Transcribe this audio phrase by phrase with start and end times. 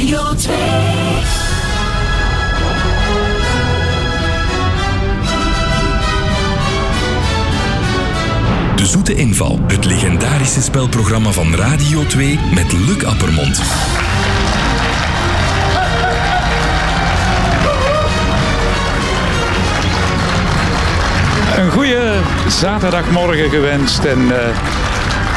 [0.00, 0.56] Radio 2.
[8.76, 13.60] De Zoete Inval, het legendarische spelprogramma van Radio 2 met Luc Appermond.
[21.56, 24.56] Een goede zaterdagmorgen gewenst en eh,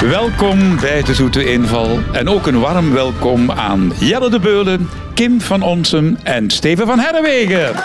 [0.02, 2.00] welkom bij de Zoete Inval.
[2.12, 7.00] En ook een warm welkom aan Jelle de Beulen, Kim van Onsem en Steven van
[7.00, 7.76] Herrewegen.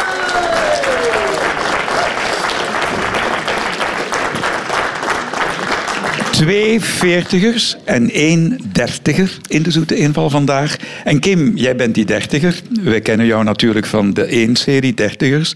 [6.39, 10.77] Twee veertigers en één dertiger in de Zoete Inval vandaag.
[11.05, 12.63] En Kim, jij bent die dertiger.
[12.83, 15.49] Wij kennen jou natuurlijk van de één-serie dertigers.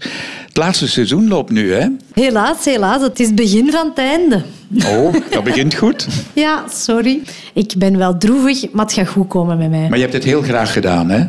[0.45, 1.87] Het laatste seizoen loopt nu, hè?
[2.13, 3.01] Helaas, helaas.
[3.01, 4.43] Het is begin van het einde.
[4.87, 6.07] Oh, dat begint goed.
[6.33, 7.21] Ja, sorry.
[7.53, 9.89] Ik ben wel droevig, maar het gaat goed komen met mij.
[9.89, 11.25] Maar je hebt het heel graag gedaan, hè?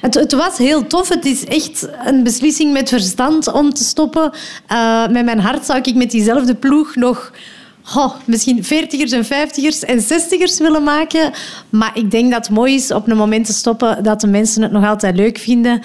[0.00, 1.08] Het, het was heel tof.
[1.08, 4.32] Het is echt een beslissing met verstand om te stoppen.
[4.66, 7.32] Eh, met mijn hart zou ik met diezelfde ploeg nog...
[7.96, 11.32] oh, misschien veertigers en vijftigers en zestigers willen maken.
[11.68, 14.62] Maar ik denk dat het mooi is op een moment te stoppen dat de mensen
[14.62, 15.82] het nog altijd leuk vinden.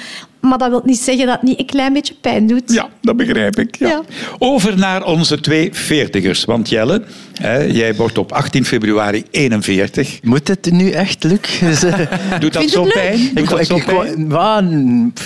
[0.50, 2.74] Maar dat wil niet zeggen dat het niet een klein beetje pijn doet.
[2.74, 3.76] Ja, dat begrijp ik.
[3.76, 3.88] Ja.
[3.88, 4.02] Ja.
[4.40, 6.46] Over naar onze twee veertigers.
[6.46, 10.20] Want Jelle, hè, jij wordt op 18 februari 41.
[10.24, 11.40] Moet het nu echt, Luc?
[12.40, 13.18] Doet dat zo pijn?
[13.34, 14.26] Doet ik, dat ik, zo ik- pijn?
[14.30, 14.64] ja,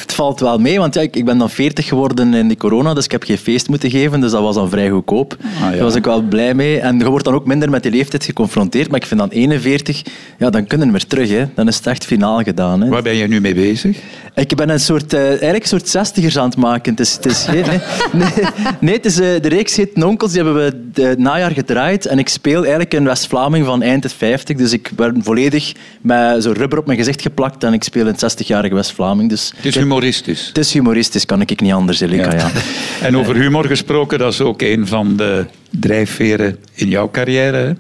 [0.02, 2.94] het valt wel mee, want ja, ik, ik ben dan 40 geworden in die corona,
[2.94, 5.38] dus ik heb geen feest moeten geven, dus dat was dan vrij goedkoop.
[5.60, 5.70] ja.
[5.72, 6.80] Daar was ik wel blij mee.
[6.80, 10.02] En je wordt dan ook minder met die leeftijd geconfronteerd, maar ik vind dan 41,
[10.38, 11.30] ja, dan kunnen we weer terug.
[11.30, 11.46] Hè.
[11.56, 12.82] Dan is het echt finaal gedaan.
[12.82, 12.90] Hè.
[12.90, 13.98] Waar ben je nu mee bezig?
[14.36, 16.92] Ik ben een soort, eh, eigenlijk een soort zestigers aan het maken.
[16.92, 17.64] Het is, het is geen,
[18.14, 18.46] nee, nee,
[18.80, 22.06] nee, het is, eh, de reeks heet Nonkels, die hebben we de- het najaar gedraaid.
[22.06, 24.58] En ik speel eigenlijk een West-Vlaming van eind het 50.
[24.58, 28.16] Dus ik ben volledig met zo'n rubber op mijn gezicht geplakt en ik speel een
[28.16, 29.30] 60-jarige West-Vlaming.
[29.30, 30.48] Dus Het is humoristisch.
[30.48, 32.34] het is humoristisch, kan ik niet anders, Elika.
[32.36, 32.52] Ja.
[33.02, 37.76] En over humor gesproken, dat is ook een van de drijfveren in jouw carrière.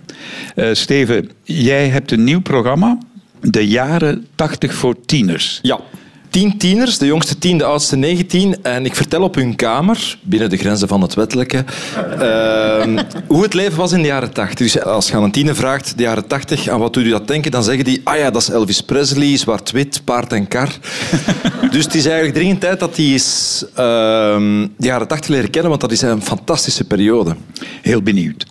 [0.55, 2.97] Eh, Steven, jij hebt een nieuw programma,
[3.41, 5.59] De Jaren 80 voor Tieners.
[5.61, 5.79] Ja.
[6.29, 8.63] Tien tieners, de jongste tien, de oudste 19.
[8.63, 11.65] En ik vertel op hun kamer, binnen de grenzen van het wettelijke,
[12.19, 14.57] ehm, hoe het leven was in de jaren 80.
[14.57, 17.27] Dus als je aan een tiener vraagt, de jaren 80, aan wat doet u dat
[17.27, 17.51] denken?
[17.51, 20.69] Dan zeggen die, ah ja, dat is Elvis Presley, zwart-wit, paard en kar.
[21.71, 25.69] dus het is eigenlijk dringend tijd dat die eens ehm, de jaren 80 leren kennen,
[25.69, 27.35] want dat is een fantastische periode.
[27.81, 28.45] Heel benieuwd.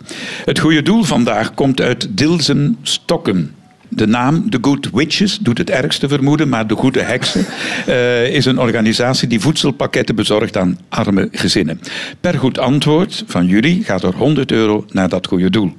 [0.45, 3.55] Het goede doel vandaag komt uit Dilsen Stokken.
[3.97, 7.45] De naam The Good Witches doet het ergste vermoeden, maar De Goede Heksen
[7.85, 11.79] eh, is een organisatie die voedselpakketten bezorgt aan arme gezinnen.
[12.21, 15.73] Per goed antwoord van jullie gaat er 100 euro naar dat goede doel.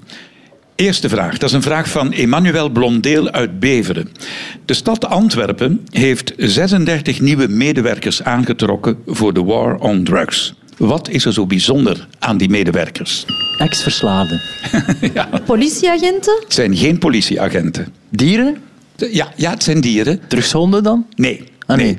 [0.75, 1.39] Eerste vraag.
[1.39, 4.09] Dat is een vraag van Emmanuel Blondeel uit Beveren.
[4.65, 10.55] De stad Antwerpen heeft 36 nieuwe medewerkers aangetrokken voor de War on Drugs.
[10.77, 13.27] Wat is er zo bijzonder aan die medewerkers?
[13.59, 14.41] Ex-verslaafden.
[15.47, 16.41] Politieagenten?
[16.43, 17.98] Het zijn geen politieagenten.
[18.11, 18.57] Dieren?
[18.97, 20.21] Ja, ja het zijn dieren.
[20.29, 21.07] Drugshonden dan?
[21.17, 21.45] Nee.
[21.67, 21.99] Ah, nee,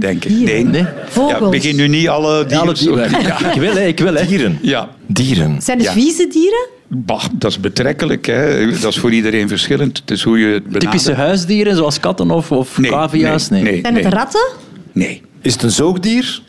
[0.00, 0.44] denken.
[0.44, 0.64] Nee.
[0.64, 0.84] Nee?
[1.08, 1.40] Vogels?
[1.40, 2.60] Ja, begin nu niet alle Ja, dieren.
[2.60, 3.10] alle dieren.
[3.26, 3.52] Ja.
[3.52, 4.14] Ik wil, hè, ik wil.
[4.14, 4.26] Hè.
[4.26, 4.58] Dieren.
[4.62, 4.88] ja.
[5.06, 5.62] Dieren.
[5.62, 5.92] Zijn het Ja.
[5.92, 6.66] vieze dieren?
[6.88, 8.26] Bah, dat is betrekkelijk.
[8.26, 8.70] Hè.
[8.80, 9.98] Dat is voor iedereen verschillend.
[9.98, 10.84] Het is hoe je het benadert.
[10.84, 13.48] Typische huisdieren, zoals katten of, of Nee, cavia's?
[13.48, 13.80] nee, nee.
[13.80, 14.46] Zijn het ratten?
[14.92, 15.22] Nee.
[15.42, 16.42] Is het een zoogdier?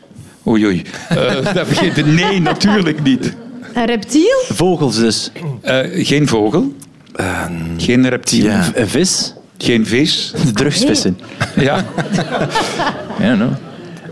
[0.46, 0.82] Oei, oei.
[1.08, 3.34] Eh, dat begint nee, natuurlijk niet.
[3.74, 4.42] Een reptiel?
[4.48, 5.30] Vogels dus.
[5.62, 6.72] Eh, geen vogel.
[7.78, 8.44] Geen reptiel.
[8.44, 8.70] ja.
[8.74, 9.34] Een vis?
[9.58, 10.32] Geen vis.
[10.44, 11.18] De drugsvissen.
[11.56, 11.84] Ja.
[13.20, 13.48] Ja, no.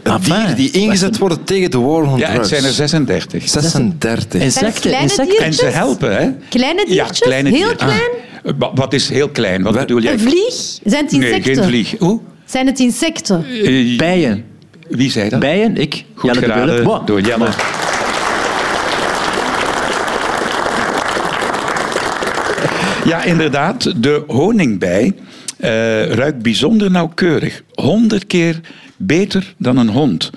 [0.03, 3.49] Een dier die ingezet worden tegen de war on ja, het zijn er 36.
[3.49, 4.41] 36.
[4.43, 4.81] Insecten.
[4.81, 5.45] kleine insecten.
[5.45, 6.31] En ze helpen, hè?
[6.49, 7.19] Kleine Ja, diertjes?
[7.19, 7.89] kleine Heel diertjes.
[7.89, 8.11] klein?
[8.45, 9.63] Eh, wa- Wat is heel klein?
[9.63, 10.13] Wat bedoel jij?
[10.13, 10.55] Een vlieg?
[10.85, 11.55] Zijn het Nee, insecten?
[11.55, 11.95] geen vlieg.
[11.99, 12.21] Hoe?
[12.45, 13.45] Zijn het insecten?
[13.65, 14.45] Eh, Bijen.
[14.89, 15.41] Wie zei dat?
[15.41, 16.05] Bijen, ik.
[16.15, 17.49] Goed Jelle de geraden door Jelle.
[23.05, 24.03] Ja, inderdaad.
[24.03, 25.15] De honingbij
[25.57, 25.71] eh,
[26.07, 27.63] ruikt bijzonder nauwkeurig.
[27.75, 28.61] Honderd keer
[28.97, 30.31] beter dan een hond.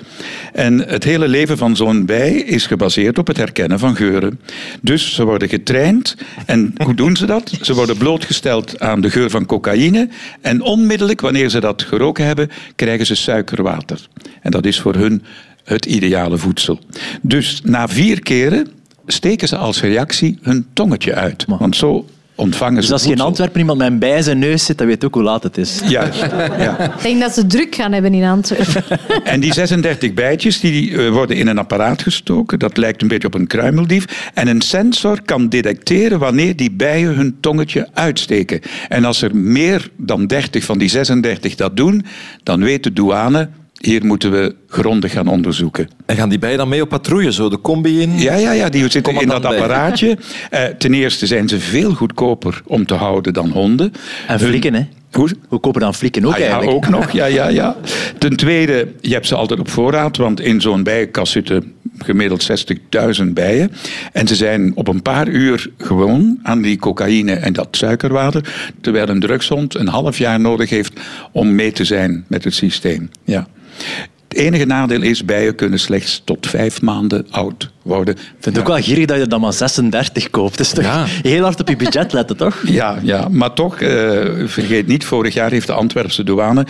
[0.53, 4.39] En het hele leven van zo'n bij is gebaseerd op het herkennen van geuren.
[4.81, 6.15] Dus ze worden getraind.
[6.45, 7.51] En hoe doen ze dat?
[7.61, 10.09] Ze worden blootgesteld aan de geur van cocaïne.
[10.41, 14.07] En onmiddellijk, wanneer ze dat geroken hebben, krijgen ze suikerwater.
[14.41, 15.23] En dat is voor hun
[15.63, 16.79] het ideale voedsel.
[17.21, 18.67] Dus na vier keren
[19.05, 21.45] steken ze als reactie hun tongetje uit.
[21.47, 22.05] Want zo
[22.37, 23.19] ontvangen Dus als je in.
[23.19, 25.43] Antwerpen iemand met een bij in zijn neus zit, dan weet je ook hoe laat
[25.43, 25.81] het is.
[25.87, 26.19] Juist,
[26.57, 26.79] ja.
[26.79, 28.83] Ik denk dat ze druk gaan hebben in Antwerpen.
[29.23, 32.59] En die 36 bijtjes die eh, worden in een apparaat gestoken.
[32.59, 34.31] Dat lijkt een beetje op een kruimeldief.
[34.33, 38.61] En een sensor kan detecteren wanneer die bijen hun tongetje uitsteken.
[38.87, 42.05] En als er meer dan 30 van die 36 dat doen,
[42.43, 43.49] dan weet de douane...
[43.77, 45.89] Hier moeten we grondig gaan onderzoeken.
[46.05, 48.19] En gaan die bijen dan mee op patrouille, zo de combi in?
[48.19, 49.51] Ja, ja, ja die zitten in dat bij.
[49.57, 50.17] apparaatje.
[50.49, 53.93] Eh, ten eerste zijn ze veel goedkoper om te houden dan honden.
[54.27, 54.85] En flikken, hè?
[55.11, 55.29] Hoe?
[55.49, 56.71] Goedkoper dan flikken ook Ah, ja, eigenlijk.
[56.73, 57.11] ook nog.
[57.11, 57.75] Ja, ja, ja.
[58.17, 62.47] Ten tweede, je hebt ze altijd op voorraad, want in zo'n bijenkast zitten gemiddeld
[63.19, 63.71] 60.000 bijen.
[64.11, 69.09] En ze zijn op een paar uur gewoon aan die cocaïne en dat suikerwater, terwijl
[69.09, 70.93] een drugshond een half jaar nodig heeft
[71.31, 73.09] om mee te zijn met het systeem.
[73.23, 73.47] Ja.
[74.27, 78.13] Het enige nadeel is, bijen kunnen slechts tot vijf maanden oud worden.
[78.15, 80.57] Ik vind het ook wel gierig dat je dan maar 36 koopt.
[80.57, 81.05] Dus toch Ja.
[81.07, 82.63] heel hard op je budget letten, toch?
[82.79, 86.65] Ja, ja, maar toch, eh, vergeet niet, vorig jaar heeft de Antwerpse douane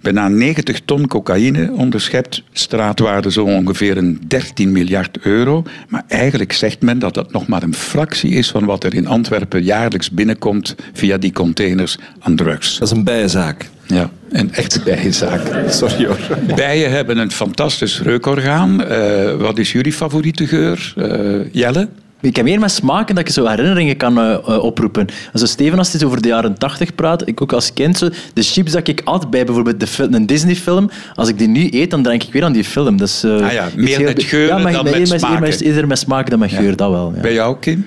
[0.00, 2.42] bijna 90 ton cocaïne onderschept.
[2.52, 5.62] Straatwaarde zo ongeveer een 13 miljard euro.
[5.88, 9.06] Maar eigenlijk zegt men dat dat nog maar een fractie is van wat er in
[9.06, 12.78] Antwerpen jaarlijks binnenkomt via die containers aan drugs.
[12.78, 13.68] Dat is een bijenzaak.
[13.88, 15.40] Ja, een echte bijenzaak.
[15.70, 16.18] Sorry hoor.
[16.54, 18.84] Bijen hebben een fantastisch reukorgaan.
[18.84, 21.88] Eh, wat is jullie favoriete geur, Eh, Jelle?
[22.20, 25.06] Ik heb meer met smaken dat je zo herinneringen kan eh, oproepen.
[25.32, 28.08] En zo Steven, als hij over de jaren 80 praat, ik ook als kind, zo,
[28.34, 31.90] de chips dat ik at bij bijvoorbeeld de een Disney-film, als ik die nu eet,
[31.90, 32.96] dan denk ik weer aan die film.
[32.96, 35.60] Dus, eh, Ah ja, meer heel- met geuren ja, maar dan meer met eerder smaken.
[35.60, 37.12] Eerder met smaken dan met geur, dat wel.
[37.14, 37.20] Ja.
[37.20, 37.86] Bij jou, Kim?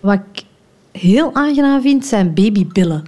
[0.00, 0.42] Wat ik
[1.00, 3.04] heel aangenaam vind, zijn babybillen.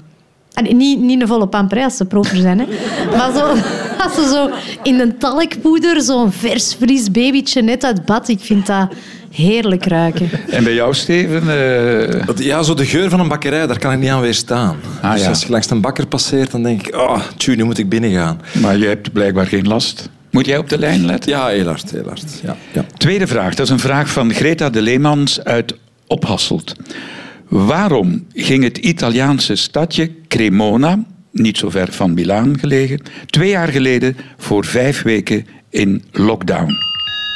[0.66, 2.64] En niet, niet een volle pamperij als ze proper zijn, hè.
[3.16, 3.44] maar zo,
[4.04, 4.50] als ze zo
[4.82, 8.88] in een talkpoeder zo'n vers fris babytje net uit bad, ik vind dat
[9.30, 10.30] heerlijk ruiken.
[10.50, 11.40] En bij jou, Steven?
[11.40, 14.76] Eh, Dat- Ja, zo de geur van een bakkerij, daar kan ik niet aan weerstaan.
[15.02, 15.28] Ah, dus ja.
[15.28, 18.40] als je langs een bakker passeert, dan denk ik, oh, tjoe, nu moet ik binnengaan.
[18.60, 20.08] Maar je hebt blijkbaar geen last.
[20.30, 21.30] Moet jij op de lijn letten?
[21.32, 22.24] Ja, heel hard, heel hard.
[22.42, 22.84] Ja, ja.
[22.96, 23.54] Tweede vraag.
[23.54, 25.74] Dat is een vraag van Greta de Leemans uit
[26.06, 26.74] Ophasselt.
[27.48, 34.16] Waarom ging het Italiaanse stadje Cremona, niet zo ver van Milaan gelegen, twee jaar geleden
[34.36, 36.72] voor vijf weken in lockdown?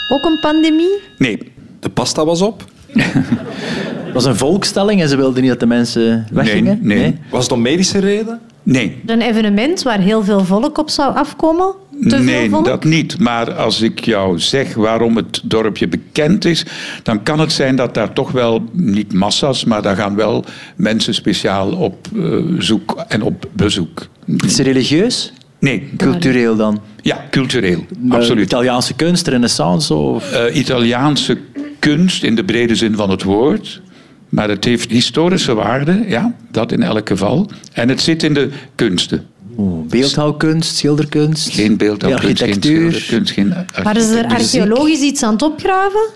[0.08, 0.98] Ook een pandemie?
[1.18, 1.38] Nee,
[1.80, 2.64] De pasta was op.
[2.92, 6.78] Het was een volkstelling en ze wilden niet dat de mensen weggingen.
[6.82, 7.18] Nee, nee.
[7.30, 8.40] Was het om medische reden?
[8.62, 9.00] nee.
[9.06, 11.74] Een evenement waar heel veel volk op zou afkomen?
[12.08, 13.18] Te nee, veel dat niet.
[13.18, 16.64] Maar als ik jou zeg waarom het dorpje bekend is,
[17.02, 20.44] dan kan het zijn dat daar toch wel, niet massa's, maar daar gaan wel
[20.76, 24.08] mensen speciaal op eh, zoek en op bezoek.
[24.44, 25.32] Is het religieus?
[25.58, 26.80] Nee, Cultureel dan?
[27.00, 28.44] ja, cultureel, absoluut.
[28.44, 30.32] Italiaanse kunst, renaissance of...
[30.32, 31.38] Eh, Italiaanse
[31.78, 33.80] kunst in de brede zin van het woord.
[34.28, 37.50] Maar het heeft historische waarde, ja, dat in elk geval.
[37.72, 39.26] En het zit in de kunsten.
[39.58, 41.52] Oeh, beeldhouwkunst, schilderkunst?
[41.52, 42.92] Geen beeldhouwkunst, geen architectuur?
[42.92, 43.48] schilderkunst, geen
[43.84, 44.60] Maar is er architectuur.
[44.60, 46.08] archeologisch iets aan het opgraven?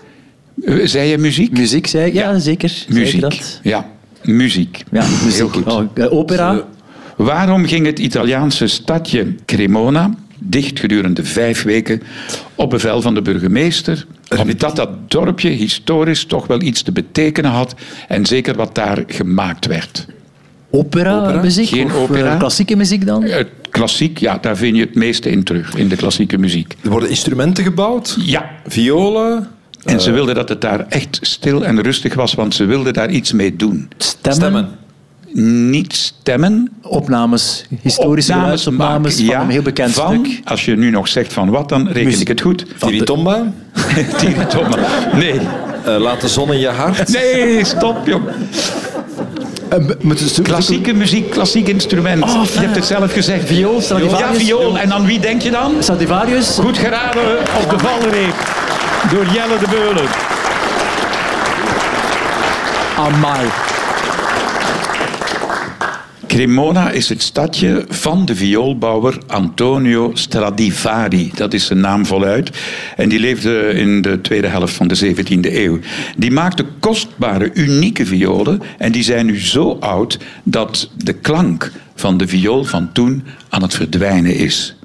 [0.63, 1.51] Eh, Zei je muziek?
[1.57, 2.13] Muziek, zei ik?
[2.13, 2.85] Ja, zeker.
[2.89, 3.21] Muziek.
[3.21, 3.59] dat?
[3.63, 3.89] Ja,
[4.23, 4.83] muziek.
[4.91, 5.33] Ja, muziek.
[5.37, 5.65] Heel goed.
[5.65, 6.63] Oh, eh, opera?
[7.15, 12.01] Waarom ging het Italiaanse stadje Cremona dicht gedurende vijf weken
[12.55, 14.05] op bevel van de burgemeester?
[14.39, 17.75] Omdat dat dorpje historisch toch wel iets te betekenen had
[18.07, 20.05] en zeker wat daar gemaakt werd.
[20.69, 21.41] Opera, Opera?
[21.41, 21.67] muziek?
[21.67, 22.31] Geen of, opera.
[22.31, 23.23] eh, klassieke muziek dan?
[23.23, 26.75] Het klassiek, ja, daar vind je het meeste in terug, in de klassieke muziek.
[26.83, 29.47] Er worden instrumenten gebouwd, Ja, violen,
[29.85, 33.09] en ze wilden dat het daar echt stil en rustig was, want ze wilden daar
[33.09, 33.87] iets mee doen.
[33.97, 34.35] Stemmen?
[34.41, 34.69] stemmen.
[35.71, 40.41] Niet stemmen, Opnames, historische opnames maken, van ja, een heel bekend van, stuk.
[40.45, 42.21] Als je nu nog zegt van wat, dan reken Muziek.
[42.21, 42.65] ik het goed.
[42.79, 43.53] Tiritomba,
[44.17, 44.77] Tiritomba.
[45.13, 45.39] Nee,
[45.85, 47.07] eh, laat de zon in je hart.
[47.13, 48.21] nee, stop joh.
[50.43, 52.23] Klassieke muziek, klassiek instrument.
[52.23, 53.47] Oh, je hebt het zelf gezegd.
[53.47, 54.37] Viool, Ja, Stradivarius.
[54.43, 54.77] viool.
[54.77, 55.73] En aan wie denk je dan?
[55.79, 56.57] Stradivarius?
[56.61, 58.35] Goed geraden op de valreep.
[59.11, 60.05] Door Jelle de Beulen.
[62.97, 63.45] Amai.
[66.27, 71.31] Cremona is het stadje van de vioolbouwer Antonio Stradivari.
[71.35, 72.51] Dat is zijn naam voluit.
[72.95, 75.79] En die leefde in de tweede helft van de 17e eeuw.
[76.17, 78.61] Die maakte kostbare, unieke violen.
[78.77, 83.61] En die zijn nu zo oud dat de klank van de viool van toen aan
[83.61, 84.76] het verdwijnen is.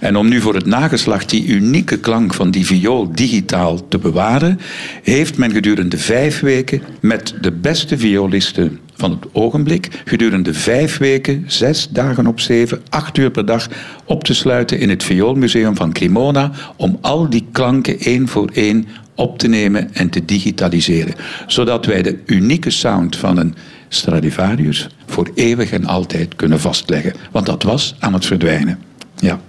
[0.00, 4.60] En om nu voor het nageslacht die unieke klank van die viool digitaal te bewaren,
[5.02, 11.44] heeft men gedurende vijf weken met de beste violisten van het ogenblik, gedurende vijf weken,
[11.46, 13.68] zes dagen op zeven, acht uur per dag,
[14.04, 18.86] op te sluiten in het Vioolmuseum van Cremona om al die klanken één voor één
[19.14, 21.14] op te nemen en te digitaliseren.
[21.46, 23.54] Zodat wij de unieke sound van een
[23.88, 27.14] Stradivarius voor eeuwig en altijd kunnen vastleggen.
[27.30, 28.78] Want dat was aan het verdwijnen.
[29.16, 29.40] Ja.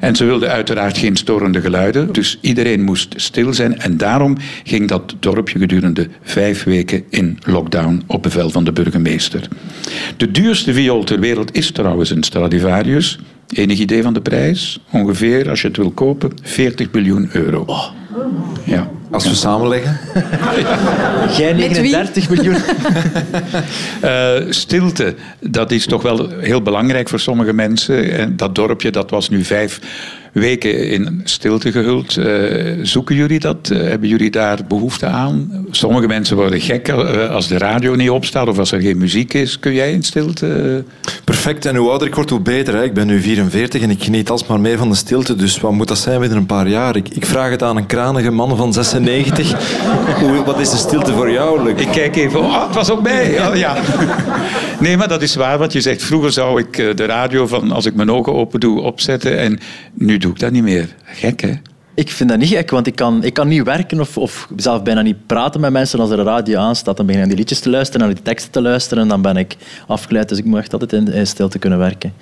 [0.00, 3.78] En ze wilden uiteraard geen storende geluiden, dus iedereen moest stil zijn.
[3.78, 9.48] En daarom ging dat dorpje gedurende vijf weken in lockdown op bevel van de burgemeester.
[10.16, 13.18] De duurste viool ter wereld is trouwens een Stradivarius.
[13.48, 14.80] Enig idee van de prijs?
[14.92, 17.66] Ongeveer, als je het wil kopen, 40 miljoen euro.
[18.64, 18.90] Ja.
[19.10, 19.98] Als we samenleggen.
[21.38, 22.56] Jij 39 miljoen.
[24.04, 28.12] Uh, stilte, dat is toch wel heel belangrijk voor sommige mensen.
[28.12, 29.80] En dat dorpje, dat was nu vijf
[30.34, 32.16] weken in stilte gehuld.
[32.16, 33.70] Uh, zoeken jullie dat?
[33.72, 35.66] Uh, hebben jullie daar behoefte aan?
[35.70, 36.90] Sommige mensen worden gek
[37.30, 39.58] als de radio niet opstaat of als er geen muziek is.
[39.58, 40.84] Kun jij in stilte?
[41.24, 41.66] Perfect.
[41.66, 42.74] En hoe ouder ik word, hoe beter.
[42.74, 42.84] Hè?
[42.84, 45.34] Ik ben nu 44 en ik geniet alsmaar meer van de stilte.
[45.36, 46.96] Dus wat moet dat zijn binnen een paar jaar?
[46.96, 49.52] Ik, ik vraag het aan een kranige man van 96.
[50.20, 51.80] hoe, wat is de stilte voor jou, Luc?
[51.80, 52.40] Ik kijk even.
[52.40, 53.48] Oh, het was ook mij.
[53.48, 53.76] Oh, ja.
[54.80, 56.02] Nee, maar dat is waar wat je zegt.
[56.02, 59.38] Vroeger zou ik de radio van als ik mijn ogen open doe opzetten.
[59.38, 59.58] En
[59.94, 60.94] nu doe ik dat niet meer.
[61.04, 61.52] Gek, hè?
[61.94, 64.82] Ik vind dat niet gek, want ik kan, ik kan niet werken of, of zelf
[64.82, 66.96] bijna niet praten met mensen als er een radio aanstaat.
[66.96, 69.22] Dan begin ik naar die liedjes te luisteren, naar die teksten te luisteren en dan
[69.22, 69.56] ben ik
[69.86, 70.28] afgeleid.
[70.28, 72.12] Dus ik moet echt altijd in, in stilte kunnen werken.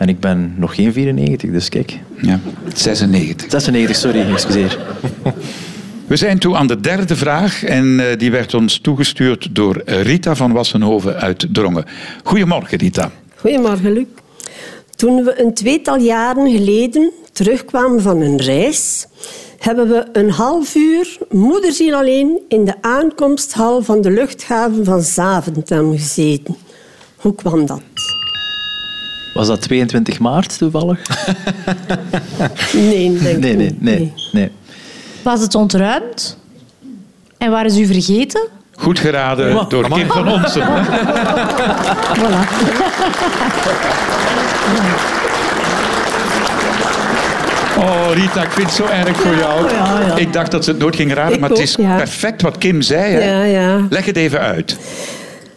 [0.00, 1.98] En ik ben nog geen 94, dus kijk.
[2.20, 2.40] Ja,
[2.74, 3.50] 96.
[3.50, 4.78] 96, sorry, excuseer.
[6.06, 10.34] We zijn toe aan de derde vraag en uh, die werd ons toegestuurd door Rita
[10.34, 11.84] van Wassenhoven uit Drongen.
[12.24, 13.10] Goedemorgen, Rita.
[13.36, 14.06] Goedemorgen, Luc.
[14.96, 19.06] Toen we een tweetal jaren geleden terugkwamen van een reis,
[19.58, 25.92] hebben we een half uur moederziel alleen in de aankomsthal van de luchthaven van Zaventem
[25.92, 26.56] gezeten.
[27.16, 27.80] Hoe kwam dat?
[29.34, 30.98] Was dat 22 maart toevallig?
[32.72, 34.50] nee, denk nee, nee, nee, nee.
[35.22, 36.38] Was het ontruimd?
[37.38, 38.48] En waar is u vergeten?
[38.74, 40.62] Goed geraden door Kim van Onsen.
[42.20, 42.48] voilà.
[47.78, 49.68] Oh, Rita, ik vind het zo erg voor jou.
[49.68, 50.16] Ja, ja.
[50.16, 51.96] Ik dacht dat ze het nooit ging raden, Ik maar het is ja.
[51.96, 53.12] perfect wat Kim zei.
[53.12, 53.30] Hè?
[53.30, 53.86] Ja, ja.
[53.90, 54.78] Leg het even uit.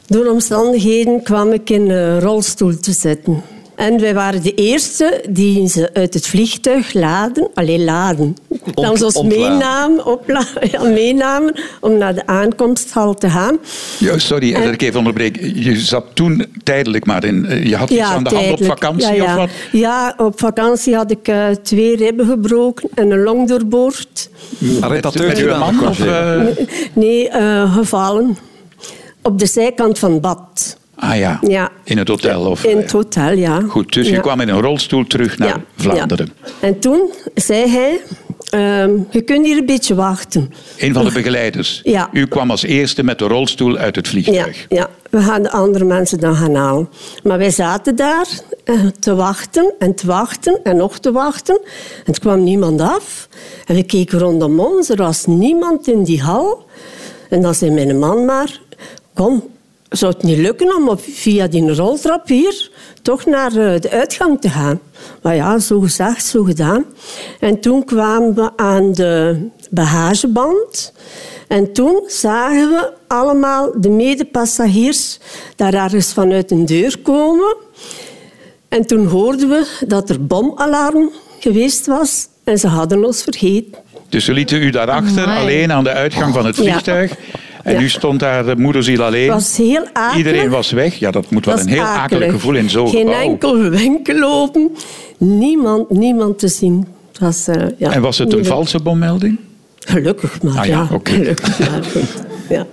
[0.08, 3.42] Door omstandigheden kwam ik in een rolstoel te zitten.
[3.76, 8.36] En wij waren de eerste die ze uit het vliegtuig laden, alleen laden,
[8.74, 13.58] dan ze ons meenamen, opla- ja, meenamen om naar de aankomsthal te gaan.
[14.00, 15.40] Ja, sorry dat ik even onderbreek.
[15.56, 17.46] Je zat toen tijdelijk maar in.
[17.46, 19.32] eh, Je had iets aan de hand op vakantie ja, ja.
[19.32, 19.50] of wat?
[19.72, 24.30] Ja, op vakantie had ik eh, twee ribben gebroken en een long doorboord.
[24.90, 25.88] Met deugd uw man?
[25.88, 26.42] Of, eh,
[26.94, 28.38] Nee, eh, gevallen.
[29.22, 30.78] Op de zijkant van het bad.
[30.96, 31.70] Ah ja, Ja.
[31.84, 32.42] in het hotel.
[32.46, 33.62] Of, In het hotel, ja.
[33.68, 36.30] Goed, dus je kwam in een rolstoel terug naar Ja, Vlaanderen.
[36.44, 36.52] ja.
[36.68, 38.00] En toen zei hij,
[38.50, 40.54] ehm, je kunt hier een beetje wachten.
[40.78, 41.82] Een van de begeleiders.
[41.98, 42.10] Ja.
[42.12, 44.66] U kwam als eerste met de rolstoel uit het vliegtuig.
[44.70, 46.90] ja, we gaan de andere mensen dan gaan halen.
[47.24, 48.28] Maar wij zaten daar
[48.64, 51.60] eh, te wachten en te wachten en nog te wachten.
[52.06, 53.28] En er kwam niemand af.
[53.66, 56.66] En we keken rondom ons, er was niemand in die hal.
[57.30, 58.60] En dan zei mijn man maar,
[59.14, 59.44] kom,
[59.98, 62.70] zou het niet lukken om op, via die roltrap hier
[63.02, 64.80] toch naar eh, de uitgang te gaan?
[65.22, 66.86] Maar ja, zo gezegd, zo gedaan.
[67.40, 69.38] En toen kwamen we aan de
[69.70, 70.94] bagageband.
[71.48, 75.20] En toen zagen we allemaal de medepassagiers
[75.56, 77.56] daar ergens vanuit een deur komen.
[78.70, 83.82] En toen hoorden we dat er bomalarm geweest was en ze hadden ons vergeten.
[84.10, 85.40] Dus ze lieten u daarachter Amai.
[85.40, 87.08] alleen aan de uitgang van het Ja.
[87.64, 87.80] En Ja.
[87.82, 89.24] u stond daar de moederziel alleen.
[89.24, 90.18] Het was heel akelig.
[90.18, 90.96] Iedereen was weg.
[90.96, 92.32] Ja, dat moet wel een heel akelig akelig.
[92.32, 93.22] gevoel in zo'n Geen gebouw.
[93.22, 94.72] enkel winkellopen.
[95.18, 96.88] Niemand, niemand te zien.
[97.12, 99.40] Het was, eh, ja, En was het een valse bommelding?
[99.80, 100.88] Gelukkig maar, Ah ja.
[101.04, 101.82] Gelukkig maar.
[102.50, 102.66] Ja.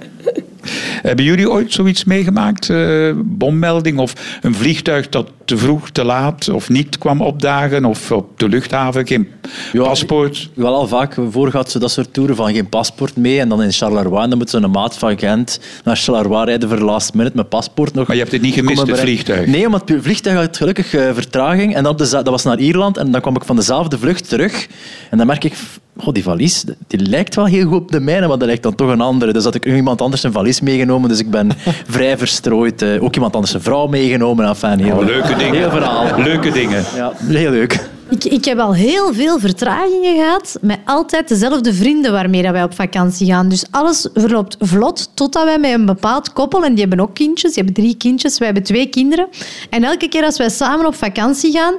[1.02, 2.71] Hebben jullie ooit zoiets meegemaakt?
[2.71, 7.85] eh, bommelding of een vliegtuig dat te vroeg, te laat of niet kwam opdagen?
[7.85, 9.29] Of op de luchthaven geen
[9.73, 10.50] Ja, paspoort?
[10.55, 13.73] Wel al vaak voor ze dat soort toeren van geen paspoort mee en dan in
[13.73, 14.29] Charleroi.
[14.29, 17.95] Dan moet zo'n maat van Gent naar Charleroi rijden voor de last minute met paspoort
[17.95, 18.07] nog.
[18.07, 19.47] Maar je hebt het niet gemist, het vliegtuig?
[19.47, 21.75] Nee, want het vliegtuig had gelukkig eh, vertraging.
[21.75, 23.99] En dan op de, za- dat was naar Ierland en dan kwam ik van dezelfde
[23.99, 24.67] vlucht terug.
[25.11, 25.55] En dan merk ik,
[25.97, 28.75] goh, die valies, die lijkt wel heel goed op de mijne, maar dat lijkt dan
[28.75, 29.32] toch een andere.
[29.32, 31.50] Dus had ik iemand anders een valies meegenomen, dus ik ben
[31.88, 32.82] vrij verstrooid.
[32.82, 34.47] eh, ook iemand anders een vrouw meegenomen.
[34.49, 35.54] Enfin, heel, Oh, leuke dingen.
[35.54, 36.20] Heel verhaal.
[36.23, 36.85] Leuke dingen.
[36.94, 37.88] Ja, heel leuk.
[38.11, 42.62] Ik, ik heb al heel veel vertragingen gehad met altijd dezelfde vrienden waarmee dat wij
[42.62, 43.49] op vakantie gaan.
[43.49, 47.52] Dus alles verloopt vlot totdat wij met een bepaald koppel, en die hebben ook kindjes,
[47.54, 49.28] die hebben drie kindjes, wij hebben twee kinderen.
[49.70, 51.75] En elke keer als wij samen op vakantie gaan,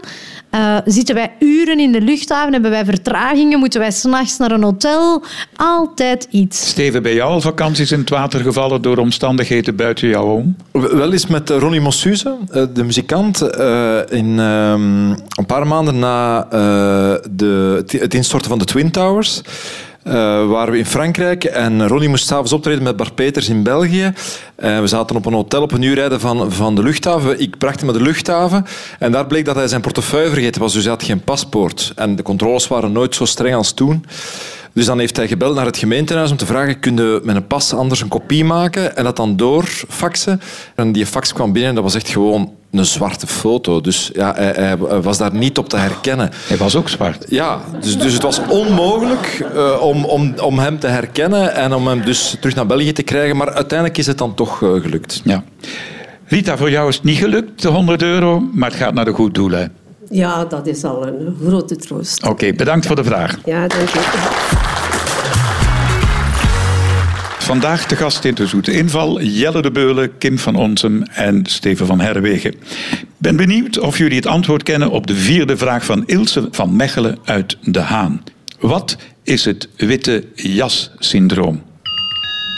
[0.51, 2.53] Eh, zitten wij uren in de luchthaven?
[2.53, 3.60] Hebben wij vertragingen?
[3.60, 5.24] Moeten wij s'nachts naar een hotel?
[5.55, 6.67] Altijd iets.
[6.70, 10.55] Steven, bij jou al vakanties in het water gevallen door omstandigheden buiten jou om?
[10.72, 16.43] Wel eens met Ronnie Mossuze, eh, de muzikant, eh, in, ehm, een paar maanden na
[16.43, 16.50] eh,
[17.31, 19.41] de, het instorten van de Twin Towers.
[20.03, 20.13] Eh,
[20.48, 24.13] waren we in Frankrijk en Ronnie moest s'avonds optreden met Bart Peters in België.
[24.55, 27.39] Eh, we zaten op een hotel op een uur rijden van, van de luchthaven.
[27.39, 28.65] Ik bracht hem naar de luchthaven
[29.00, 31.91] en daar bleek dat hij zijn portefeuille vergeten was, dus hij had geen paspoort.
[31.96, 34.05] En de controles waren nooit zo streng als toen.
[34.74, 37.48] Dus dan heeft hij gebeld naar het gemeentehuis om te vragen, kun je met een
[37.48, 40.42] pas anders een kopie maken en dat dan doorfaxen?
[40.75, 43.82] En die fax kwam binnen en dat was echt gewoon een zwarte foto.
[43.82, 46.30] Dus ja, hij, hij was daar niet op te herkennen.
[46.48, 47.25] Hij was ook zwart.
[47.30, 51.88] Ja, dus, dus het was onmogelijk eh, om, om, om hem te herkennen en om
[51.88, 53.38] hem dus terug naar België te krijgen.
[53.38, 55.22] Maar uiteindelijk is het dan toch eh, gelukt.
[55.24, 55.44] Ja.
[56.25, 59.12] Rita, voor jou is het niet gelukt, de 100 euro, maar het gaat naar de
[59.12, 59.51] goed doel.
[60.12, 62.24] Ja, dat is al een grote troost.
[62.27, 63.38] Oké, bedankt voor de vraag.
[63.46, 64.00] Ja, dank je.
[67.39, 71.86] Vandaag de gast in de Zoete Inval, Jelle de Beulen, Kim van Onsem en Steven
[71.86, 72.51] van Herwegen.
[72.51, 76.75] Ik ben benieuwd of jullie het antwoord kennen op de vierde vraag van Ilse van
[76.75, 78.24] Mechelen uit De Haan.
[78.60, 81.62] Wat is het witte jas-syndroom?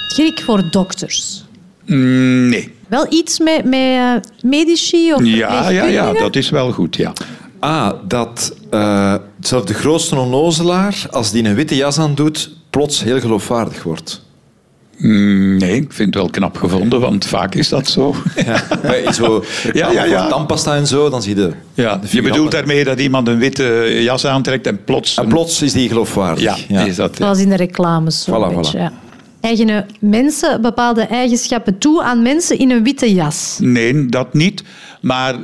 [0.08, 1.44] Griek voor dokters.
[1.86, 2.74] Mm, Nee.
[2.88, 7.14] Wel iets met, met eh, medici of Ja, ja, ja, dat is wel goed, ja.
[7.64, 13.04] Ah, dat eh, zelfs de grootste onnozelaar, als die een witte jas aan doet, plots
[13.04, 14.22] heel geloofwaardig wordt.
[14.98, 18.16] Mm, Nee, ik vind het wel knap gevonden, want vaak is dat zo.
[18.46, 19.44] Ja, bij zo
[19.74, 20.28] Ja, ja, ja.
[20.28, 21.52] tandpasta en zo, dan zie je...
[21.74, 25.18] Ja, je bedoelt daarmee dat iemand een witte jas aantrekt en plots...
[25.18, 26.68] En plots is die geloofwaardig.
[26.68, 27.18] Ja, is dat...
[27.18, 27.24] ja.
[27.24, 28.24] Zoals in de reclames.
[28.24, 29.03] Zo Voilà, een beetje, voilà.
[29.44, 29.48] Ja.
[29.50, 33.58] Eigenen mensen bepaalde eigenschappen toe aan mensen in een witte jas?
[33.62, 34.64] Nee, dat niet.
[35.02, 35.42] Maar eh,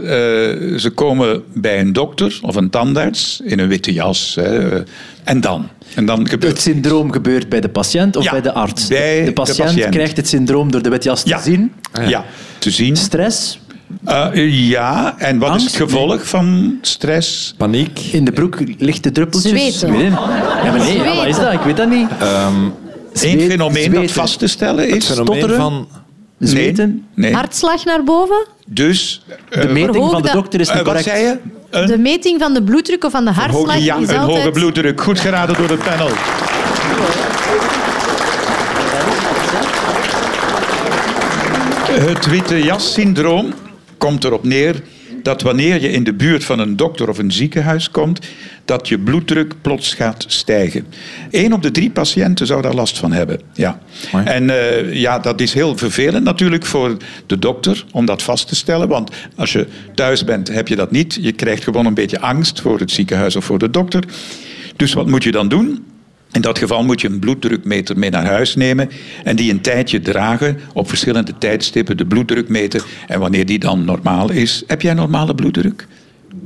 [0.77, 4.35] ze komen bij een dokter of een tandarts in een witte jas.
[4.35, 4.83] Hè,
[5.23, 5.67] en dan?
[5.95, 8.87] En dan gebeurt Het syndroom gebeurt bij de patiënt of Ja, bij de arts?
[8.87, 9.89] bij de de patiënt patiënt.
[9.89, 11.41] krijgt het syndroom door de witjas te ja.
[11.41, 11.71] zien.
[12.07, 12.25] Ja,
[12.59, 12.95] te zien.
[12.95, 13.59] Stress,
[14.05, 17.53] Eh, ja, en wat is het gevolg van stress?
[17.57, 17.99] Paniek.
[18.11, 19.79] in de broek lichte druppeltjes.
[19.79, 20.01] Zweten.
[20.03, 20.09] Ja,
[20.63, 21.53] maar nee, ja, wat is dat?
[21.53, 22.07] Ik weet dat niet.
[23.13, 24.01] Eén fenomeen zweten.
[24.01, 25.05] dat vast te stellen is.
[25.05, 25.55] Fenomeen stotteren?
[25.55, 25.87] van...
[26.39, 26.89] Zweten.
[26.89, 27.25] Nee.
[27.25, 27.33] nee.
[27.33, 28.45] Hartslag naar boven?
[28.65, 31.15] Dus, eh, De meting Verhoogde- van de dokter is eh, niet wat correct.
[31.17, 31.37] zei je?
[31.69, 34.37] Een, De meting van de bloeddruk of van de hartslag ja, is een altijd...
[34.37, 35.01] hoge bloeddruk.
[35.01, 36.09] Goed geraden door het panel.
[41.91, 43.53] Het witte jas-syndroom
[43.97, 44.75] komt erop neer
[45.23, 48.19] dat wanneer je in de buurt van een dokter of een ziekenhuis komt,
[48.69, 50.85] dat je bloeddruk plots gaat stijgen.
[51.31, 53.39] Eén op de drie patiënten zou daar last van hebben.
[53.53, 53.79] Ja.
[54.11, 54.25] Mooi.
[54.25, 58.55] En eh, ja, dat is heel vervelend natuurlijk voor de dokter om dat vast te
[58.55, 58.87] stellen.
[58.87, 61.17] Want als je thuis bent, heb je dat niet.
[61.21, 64.03] Je krijgt gewoon een beetje angst voor het ziekenhuis of voor de dokter.
[64.75, 65.85] Dus wat moet je dan doen?
[66.31, 68.89] In dat geval moet je een bloeddrukmeter mee naar huis nemen
[69.23, 72.81] en die een tijdje dragen op verschillende tijdstippen de bloeddruk meten.
[73.07, 75.87] En wanneer die dan normaal is, heb jij normale bloeddruk?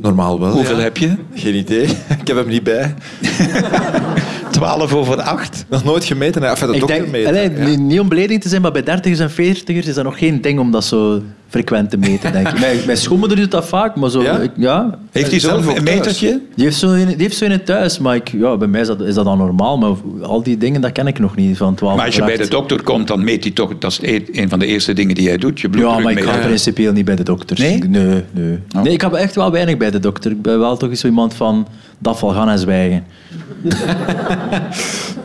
[0.03, 0.83] Normaal wel, Hoeveel ja.
[0.83, 1.15] heb je?
[1.33, 1.83] Geen idee.
[2.21, 2.93] Ik heb hem niet bij.
[4.51, 5.65] 12 over 8.
[5.69, 6.41] Nog nooit gemeten.
[6.41, 6.49] hè.
[6.49, 7.29] Enfin, de Ik dokter denk, meten.
[7.29, 7.65] allee, ja.
[7.65, 10.41] niet- Niet om beledigend te zijn, maar bij dertigers en veertigers is dat nog geen
[10.41, 11.21] ding om dat zo
[11.53, 12.59] frequent te meten, denk ik.
[12.65, 14.21] Mijn, mijn schoonmoeder doet dat vaak, maar zo...
[14.23, 14.37] Ja?
[14.37, 16.39] ik- ja Heeft hij Zelf zo'n een metertje?
[16.55, 18.81] die heeft zo in, die heeft zo in het thuis, maar ik, ja, bij mij
[18.81, 19.77] is dat, is dat dan normaal.
[19.77, 22.35] Maar al die dingen, dat ken ik nog niet, van 12 Maar als je bij
[22.35, 22.51] de 8.
[22.51, 25.27] dokter komt, dan meet hij toch, dat is een- een van de eerste dingen die
[25.27, 27.59] hij doet, je Ja, bloeddruk maar ik ga principieel niet bij de dokters.
[27.59, 27.83] Nee?
[27.87, 28.59] Nee, nee.
[28.75, 28.81] Oh.
[28.83, 30.31] nee, ik heb echt wel weinig bij de dokter.
[30.31, 31.67] Ik ben wel toch zo iemand van,
[31.99, 33.03] dat val gaan en zwijgen.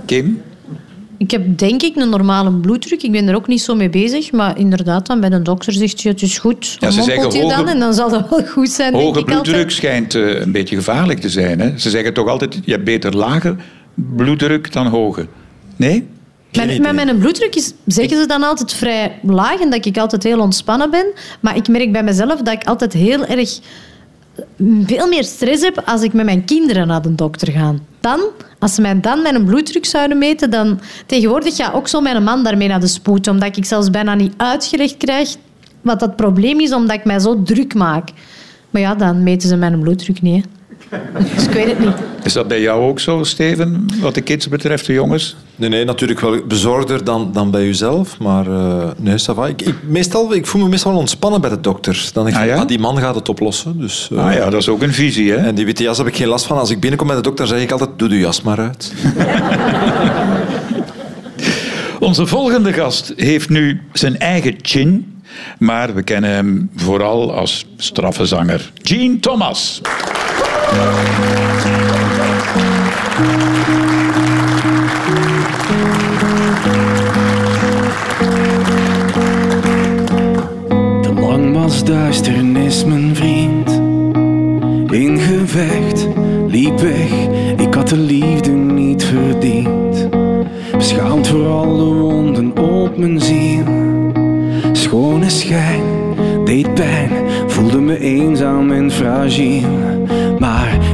[0.07, 0.41] Kim?
[1.19, 3.03] Ik heb denk ik een normale bloeddruk.
[3.03, 4.33] Ik ben er ook niet zo mee bezig.
[4.33, 6.77] Maar inderdaad, dan bij een dokter zegt je het is goed.
[6.79, 9.19] Ja, ze zeggen je dan hoge- en dan zal dat wel goed zijn, denk Hoge
[9.19, 9.43] ik altijd.
[9.43, 11.61] bloeddruk schijnt eh, een beetje gevaarlijk te zijn.
[11.61, 11.79] Hè?
[11.79, 13.57] Ze zeggen toch altijd, je hebt beter lage
[13.95, 15.27] bloeddruk dan hoge.
[15.77, 16.07] Nee?
[16.53, 20.23] Mijn, maar mijn bloeddruk is, zeggen ze dan altijd, vrij laag en dat ik altijd
[20.23, 21.07] heel ontspannen ben.
[21.41, 23.59] Maar ik merk bij mezelf dat ik altijd heel erg
[24.85, 27.75] veel meer stress heb als ik met mijn kinderen naar de dokter ga.
[28.01, 28.21] Dan,
[28.59, 30.81] als ze mij dan mijn bloeddruk zouden meten, dan...
[31.07, 34.35] Tegenwoordig gaat ook zo mijn man daarmee naar de spoed, omdat ik zelfs bijna niet
[34.37, 35.37] uitgelegd krijg
[35.81, 38.09] wat dat probleem is, omdat ik mij zo druk maak.
[38.71, 40.47] Maar ja, dan meten ze mijn bloeddruk niet.
[41.35, 41.95] Dus ik weet het niet.
[42.23, 45.37] Is dat bij jou ook zo, Steven, wat de kids betreft, de jongens?
[45.57, 48.19] Nee, nee, natuurlijk wel bezorgder dan, dan bij jezelf.
[48.19, 49.47] Maar eh, nee, ça va.
[49.47, 52.11] Ik, ik, meestal, ik voel me meestal ontspannen bij de dokter.
[52.13, 52.57] Dan denk ik, Ah, ja?
[52.57, 53.79] ah, die man gaat het oplossen.
[53.81, 55.37] Dus, eh, Ah ja, dat is ook een visie, hè?
[55.37, 56.59] En die witte jas heb ik geen last van.
[56.59, 58.93] Als ik binnenkom bij de dokter, zeg ik altijd, doe de jas maar uit.
[62.01, 65.21] Onze volgende gast heeft nu zijn eigen chin,
[65.59, 68.73] maar we kennen hem vooral als straffe zanger.
[68.83, 69.81] Gene Thomas.
[81.03, 83.71] Te lang was duisternis mijn vriend.
[84.93, 86.09] In gevecht
[86.47, 87.11] liep weg,
[87.57, 90.09] ik had de liefde niet verdiend.
[90.77, 93.65] Beschaamd voor al de wonden op mijn ziel.
[94.73, 95.83] Schone schijn
[96.45, 97.11] deed pijn,
[97.47, 100.07] voelde me eenzaam en fragiel.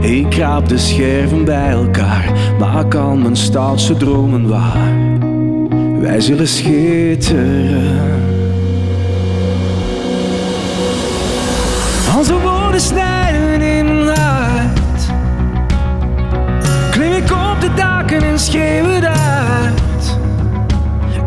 [0.05, 4.93] Ik kraap de scherven bij elkaar, maak al mijn stoutste dromen waar.
[6.01, 8.23] Wij zullen schitteren.
[12.27, 15.07] De woorden snijden in mijn hart
[16.91, 20.19] Klim ik op de daken en schreeuw uit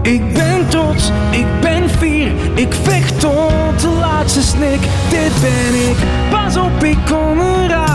[0.01, 5.97] Ik ben trots, ik ben fier Ik vecht tot de laatste snik Dit ben ik,
[6.29, 7.87] pas op ik kom En